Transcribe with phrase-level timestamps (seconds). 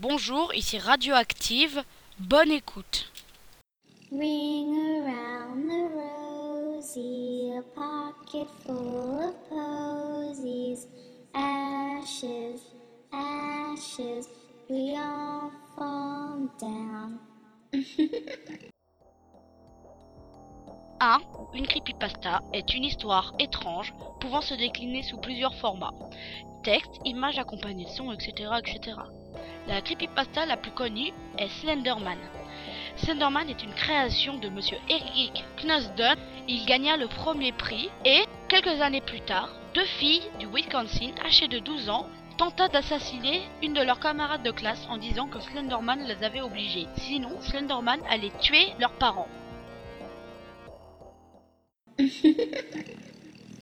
[0.00, 1.84] Bonjour, ici Radioactive.
[2.18, 3.12] Bonne écoute.
[4.10, 10.88] Ring around the rosy, a pocket full of posies.
[11.32, 12.60] Ashes,
[13.12, 14.26] ashes,
[14.68, 17.20] we all fall down.
[21.00, 21.20] 1.
[21.54, 25.94] Une creepypasta est une histoire étrange pouvant se décliner sous plusieurs formats.
[26.64, 28.96] Texte, images accompagnées de sons, etc., etc.
[29.66, 32.18] La creepypasta la plus connue est Slenderman.
[32.96, 36.18] Slenderman est une création de monsieur Eric Knusden.
[36.48, 41.48] Il gagna le premier prix et, quelques années plus tard, deux filles du Wisconsin, âgées
[41.48, 42.06] de 12 ans,
[42.36, 46.86] tenta d'assassiner une de leurs camarades de classe en disant que Slenderman les avait obligées.
[46.98, 49.28] Sinon, Slenderman allait tuer leurs parents.